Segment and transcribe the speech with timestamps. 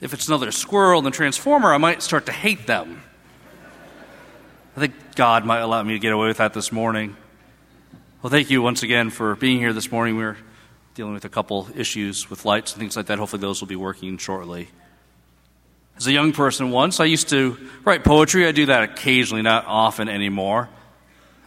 [0.00, 3.02] If it's another squirrel the Transformer, I might start to hate them.
[4.76, 7.16] I think God might allow me to get away with that this morning.
[8.22, 10.16] Well, thank you once again for being here this morning.
[10.16, 10.36] We're
[10.94, 13.18] dealing with a couple issues with lights and things like that.
[13.18, 14.68] Hopefully, those will be working shortly.
[15.96, 18.46] As a young person once, I used to write poetry.
[18.46, 20.68] I do that occasionally, not often anymore.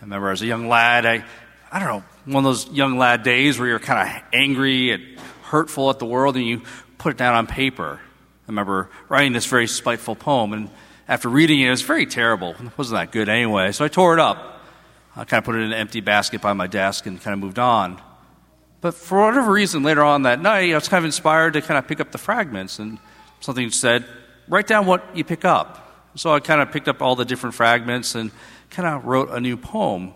[0.02, 1.23] I remember as a young lad, I,
[1.71, 5.04] I don't know, one of those young lad days where you're kind of angry and
[5.43, 6.63] hurtful at the world and you
[6.97, 8.02] put it down on paper.
[8.47, 10.69] I remember writing this very spiteful poem, and
[11.07, 12.51] after reading it, it was very terrible.
[12.51, 14.61] It wasn't that good anyway, so I tore it up.
[15.15, 17.39] I kind of put it in an empty basket by my desk and kind of
[17.39, 18.01] moved on.
[18.79, 21.77] But for whatever reason, later on that night, I was kind of inspired to kind
[21.77, 22.97] of pick up the fragments, and
[23.41, 24.05] something said,
[24.47, 26.10] write down what you pick up.
[26.15, 28.32] So I kind of picked up all the different fragments and
[28.69, 30.13] kind of wrote a new poem.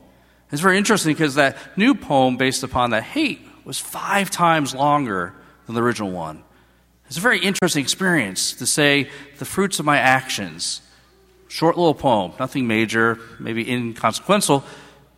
[0.52, 5.34] It's very interesting because that new poem, based upon that hate, was five times longer
[5.66, 6.44] than the original one.
[7.08, 10.82] It's a very interesting experience to say the fruits of my actions.
[11.48, 14.64] Short little poem, nothing major, maybe inconsequential,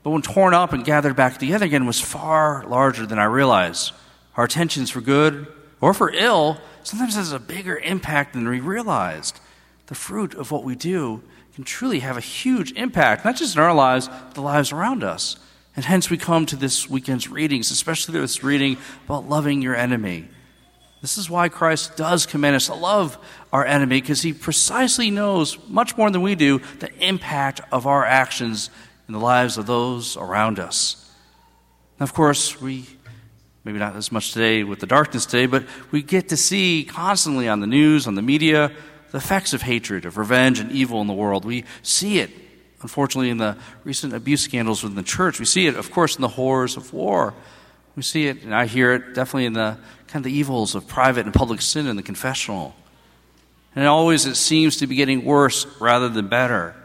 [0.04, 3.94] but when torn up and gathered back together again was far larger than I realized.
[4.36, 5.48] Our intentions for good
[5.82, 9.40] or for ill sometimes has a bigger impact than we realized.
[9.88, 11.24] The fruit of what we do
[11.56, 15.04] can truly have a huge impact, not just in our lives, but the lives around
[15.04, 15.38] us.
[15.76, 20.28] And hence we come to this weekend's readings, especially this reading about loving your enemy.
[21.02, 23.18] This is why Christ does command us to love
[23.54, 28.04] our enemy, because he precisely knows, much more than we do, the impact of our
[28.04, 28.70] actions
[29.08, 31.12] in the lives of those around us.
[32.00, 32.86] And of course, we
[33.64, 37.50] maybe not as much today with the darkness today, but we get to see constantly
[37.50, 38.72] on the news, on the media,
[39.12, 41.44] the effects of hatred, of revenge, and evil in the world.
[41.44, 42.32] We see it,
[42.82, 45.38] unfortunately, in the recent abuse scandals within the church.
[45.40, 47.34] We see it, of course, in the horrors of war.
[47.98, 50.88] We see it, and I hear it definitely in the kind of the evils of
[50.88, 52.76] private and public sin in the confessional.
[53.76, 56.76] And always it seems to be getting worse rather than better.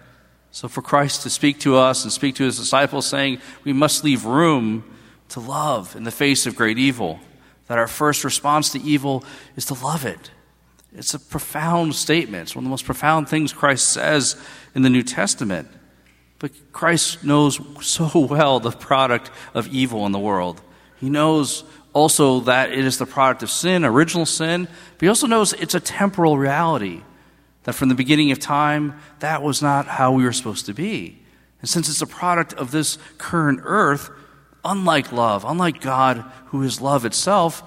[0.53, 4.05] So for Christ to speak to us and speak to his disciples, saying we must
[4.05, 4.85] leave room
[5.29, 7.21] to love in the face of great evil,
[7.67, 9.23] that our first response to evil
[9.55, 10.31] is to love it.
[10.97, 12.45] It's a profound statement.
[12.45, 14.43] It's one of the most profound things Christ says
[14.75, 15.69] in the New Testament.
[16.39, 20.63] But Christ knows so well the product of evil in the world.
[21.03, 25.27] He knows also that it is the product of sin, original sin, but he also
[25.27, 27.03] knows it's a temporal reality.
[27.65, 31.19] That from the beginning of time, that was not how we were supposed to be.
[31.61, 34.11] And since it's a product of this current earth,
[34.65, 37.65] unlike love, unlike God, who is love itself,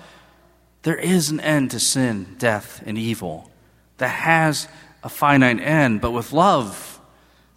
[0.84, 3.52] there is an end to sin, death, and evil
[3.98, 4.70] that has
[5.04, 6.00] a finite end.
[6.00, 7.02] But with love,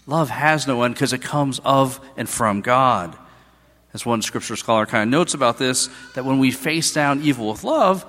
[0.06, 3.16] love has no end because it comes of and from God.
[3.98, 7.48] As one scripture scholar kind of notes about this, that when we face down evil
[7.50, 8.06] with love,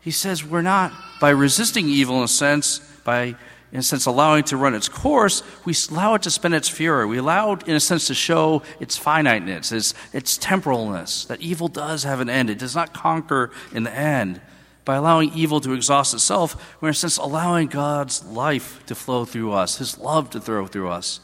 [0.00, 3.36] he says we're not, by resisting evil in a sense, by
[3.70, 6.68] in a sense, allowing it to run its course, we allow it to spend its
[6.68, 7.06] fury.
[7.06, 11.68] We allow it, in a sense, to show its finiteness, its, its temporalness, that evil
[11.68, 12.50] does have an end.
[12.50, 14.40] It does not conquer in the end.
[14.84, 19.24] By allowing evil to exhaust itself, we're, in a sense, allowing God's life to flow
[19.24, 21.20] through us, His love to flow through us.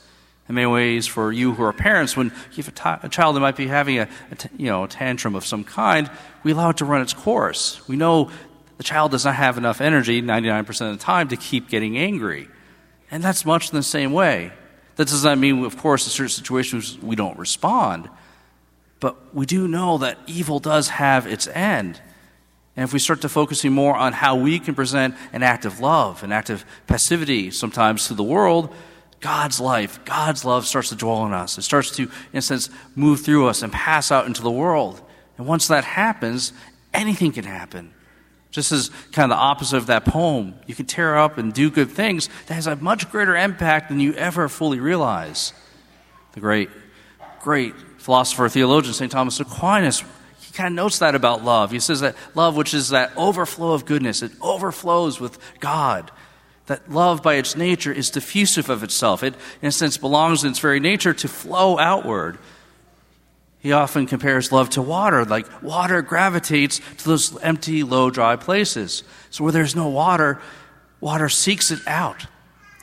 [0.49, 3.35] In many ways, for you who are parents, when you have a, t- a child
[3.35, 6.09] that might be having a, a t- you know, a tantrum of some kind,
[6.45, 7.87] we allow it to run its course.
[7.89, 8.31] We know
[8.77, 12.49] the child does not have enough energy 99% of the time to keep getting angry.
[13.11, 14.53] And that's much in the same way.
[14.97, 18.09] That does not mean, of course, in certain situations we don't respond.
[19.01, 22.01] But we do know that evil does have its end.
[22.77, 25.81] And if we start to focusing more on how we can present an act of
[25.81, 28.75] love, an act of passivity sometimes to the world,
[29.27, 31.59] God's life, God's love starts to dwell in us.
[31.59, 35.03] It starts to, in a sense, move through us and pass out into the world.
[35.37, 36.53] And once that happens,
[36.95, 37.93] anything can happen.
[38.53, 41.73] Just as kind of the opposite of that poem, you can tear up and do
[41.73, 45.53] good things that has a much greater impact than you ever fully realize.
[46.35, 46.71] The great,
[47.41, 49.11] great philosopher, theologian, St.
[49.11, 50.05] Thomas Aquinas,
[50.39, 51.73] he kind of notes that about love.
[51.73, 56.13] He says that love, which is that overflow of goodness, it overflows with God.
[56.67, 59.23] That love, by its nature, is diffusive of itself.
[59.23, 62.39] It, in a sense, belongs in its very nature to flow outward.
[63.61, 69.03] He often compares love to water, like water gravitates to those empty, low, dry places.
[69.31, 70.41] So where there's no water,
[71.01, 72.27] water seeks it out.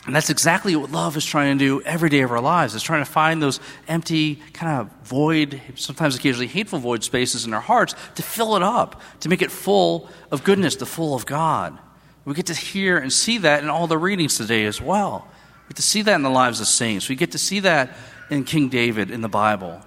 [0.06, 2.76] And that's exactly what love is trying to do every day of our lives.
[2.76, 7.54] It's trying to find those empty, kind of void, sometimes occasionally hateful void spaces in
[7.54, 11.26] our hearts to fill it up, to make it full of goodness, the full of
[11.26, 11.80] God.
[12.26, 15.28] We get to hear and see that in all the readings today as well.
[15.64, 17.10] We get to see that in the lives of saints.
[17.10, 17.96] We get to see that
[18.30, 19.82] in King David in the Bible.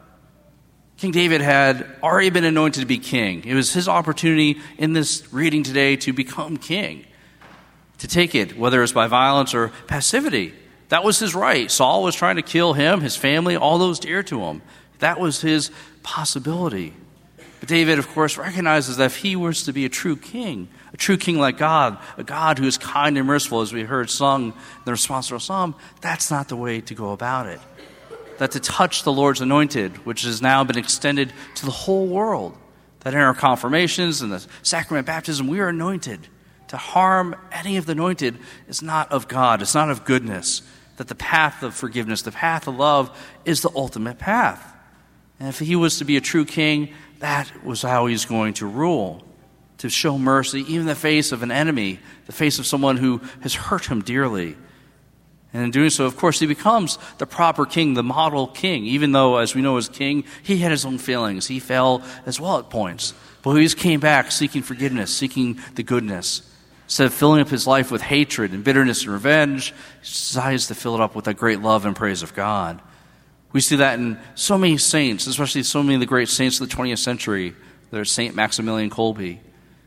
[0.98, 3.44] King David had already been anointed to be king.
[3.44, 7.04] It was his opportunity in this reading today to become king.
[7.98, 10.52] to take it, whether it's by violence or passivity.
[10.88, 11.70] That was his right.
[11.70, 14.62] Saul was trying to kill him, his family, all those dear to him.
[14.98, 15.70] That was his
[16.02, 16.94] possibility.
[17.60, 20.96] But David, of course, recognizes that if he was to be a true king, a
[20.96, 24.48] true king like God, a God who is kind and merciful, as we heard sung
[24.48, 24.52] in
[24.84, 27.60] the our psalm, that's not the way to go about it.
[28.38, 32.56] That to touch the Lord's anointed, which has now been extended to the whole world,
[33.00, 36.28] that in our confirmations and the sacrament of baptism, we are anointed.
[36.68, 38.36] To harm any of the anointed
[38.68, 40.62] is not of God, it's not of goodness.
[40.96, 44.75] That the path of forgiveness, the path of love, is the ultimate path.
[45.38, 48.66] And if he was to be a true king, that was how he's going to
[48.66, 49.22] rule.
[49.78, 53.20] To show mercy, even in the face of an enemy, the face of someone who
[53.42, 54.56] has hurt him dearly.
[55.52, 59.12] And in doing so, of course, he becomes the proper king, the model king, even
[59.12, 61.46] though, as we know, as king, he had his own failings.
[61.46, 63.14] He fell as well at points.
[63.42, 66.42] But he just came back seeking forgiveness, seeking the goodness.
[66.84, 69.72] Instead of filling up his life with hatred and bitterness and revenge,
[70.02, 72.80] he decides to fill it up with that great love and praise of God.
[73.56, 76.68] We see that in so many saints, especially so many of the great saints of
[76.68, 77.54] the 20th century.
[77.90, 78.34] There's St.
[78.34, 79.38] Maximilian Kolbe.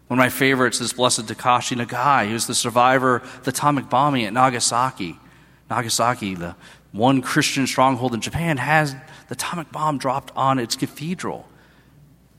[0.08, 3.88] One of my favorites is this Blessed Takashi Nagai, who's the survivor of the atomic
[3.88, 5.20] bombing at Nagasaki.
[5.70, 6.56] Nagasaki, the
[6.94, 11.48] one Christian stronghold in Japan, has the atomic bomb dropped on its cathedral.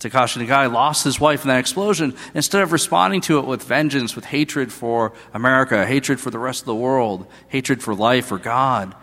[0.00, 2.16] Takashi Nagai lost his wife in that explosion.
[2.34, 6.62] Instead of responding to it with vengeance, with hatred for America, hatred for the rest
[6.62, 8.96] of the world, hatred for life or God,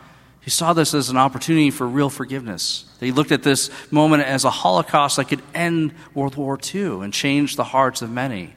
[0.47, 2.85] he saw this as an opportunity for real forgiveness.
[3.01, 7.13] He looked at this moment as a Holocaust that could end World War II and
[7.13, 8.55] change the hearts of many.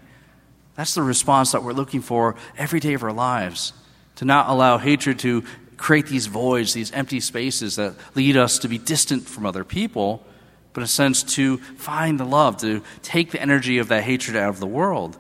[0.77, 3.73] That's the response that we're looking for every day of our lives
[4.15, 5.43] to not allow hatred to
[5.77, 10.25] create these voids, these empty spaces that lead us to be distant from other people,
[10.73, 14.37] but in a sense to find the love, to take the energy of that hatred
[14.37, 15.19] out of the world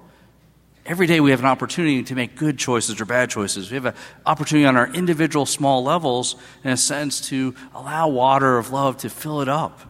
[0.90, 3.70] Every day we have an opportunity to make good choices or bad choices.
[3.70, 3.94] We have an
[4.26, 6.34] opportunity on our individual small levels,
[6.64, 9.82] in a sense, to allow water of love to fill it up.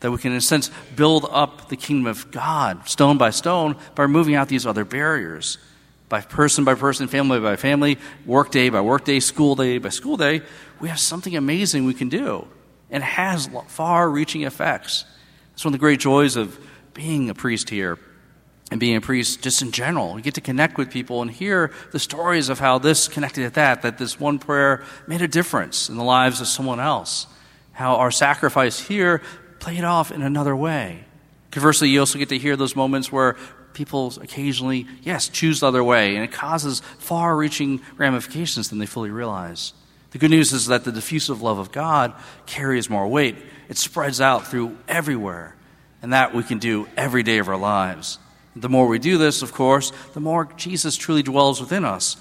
[0.00, 3.76] That we can, in a sense, build up the kingdom of God stone by stone
[3.94, 5.56] by removing out these other barriers.
[6.10, 7.96] By person by person, family by family,
[8.26, 10.42] work day by work day, school day by school day,
[10.80, 12.46] we have something amazing we can do.
[12.90, 15.06] And it has far reaching effects.
[15.54, 16.60] It's one of the great joys of
[16.92, 17.98] being a priest here
[18.70, 20.16] and being a priest just in general.
[20.16, 23.54] You get to connect with people and hear the stories of how this connected at
[23.54, 27.26] that, that this one prayer made a difference in the lives of someone else.
[27.72, 29.22] How our sacrifice here
[29.60, 31.04] played off in another way.
[31.50, 33.36] Conversely, you also get to hear those moments where
[33.72, 38.86] people occasionally, yes, choose the other way, and it causes far reaching ramifications than they
[38.86, 39.74] fully realize.
[40.10, 42.14] The good news is that the diffusive love of God
[42.46, 43.36] carries more weight.
[43.68, 45.54] It spreads out through everywhere,
[46.02, 48.18] and that we can do every day of our lives.
[48.56, 52.16] The more we do this, of course, the more Jesus truly dwells within us.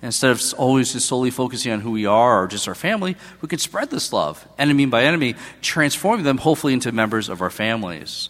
[0.00, 3.48] instead of always just solely focusing on who we are or just our family, we
[3.48, 8.28] can spread this love, enemy by enemy, transforming them hopefully into members of our families.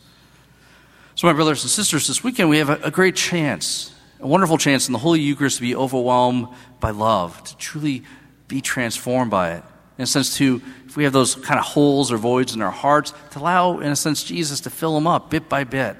[1.14, 4.56] So, my brothers and sisters, this weekend we have a, a great chance, a wonderful
[4.56, 6.48] chance in the Holy Eucharist to be overwhelmed
[6.80, 8.04] by love, to truly
[8.46, 9.64] be transformed by it.
[9.98, 12.70] In a sense, to, if we have those kind of holes or voids in our
[12.70, 15.96] hearts, to allow, in a sense, Jesus to fill them up bit by bit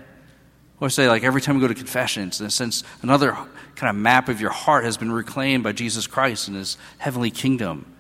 [0.87, 3.37] I say, like every time we go to confessions, in a sense, another
[3.75, 7.31] kind of map of your heart has been reclaimed by Jesus Christ and his heavenly
[7.31, 7.93] kingdom.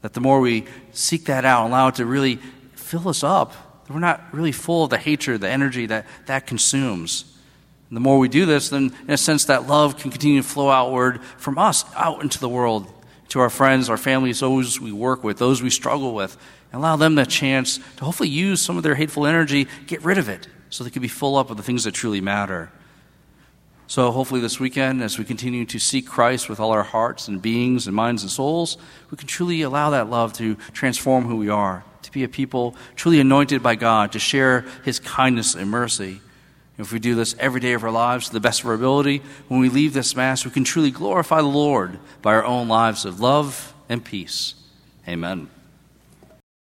[0.00, 2.36] That the more we seek that out, allow it to really
[2.74, 3.54] fill us up,
[3.88, 7.24] we're not really full of the hatred, the energy that that consumes.
[7.90, 10.48] And the more we do this, then in a sense, that love can continue to
[10.48, 12.90] flow outward from us out into the world,
[13.28, 16.36] to our friends, our families, those we work with, those we struggle with,
[16.72, 20.16] and allow them the chance to hopefully use some of their hateful energy, get rid
[20.16, 22.72] of it, so they can be full up of the things that truly matter.
[23.86, 27.42] So, hopefully, this weekend, as we continue to seek Christ with all our hearts and
[27.42, 28.78] beings and minds and souls,
[29.10, 32.74] we can truly allow that love to transform who we are, to be a people
[32.96, 36.22] truly anointed by God, to share His kindness and mercy.
[36.78, 39.20] If we do this every day of our lives to the best of our ability,
[39.48, 43.04] when we leave this Mass, we can truly glorify the Lord by our own lives
[43.04, 44.54] of love and peace.
[45.06, 45.50] Amen.